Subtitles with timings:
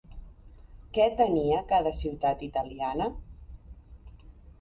[0.97, 3.09] Què tenia cada ciutat italiana?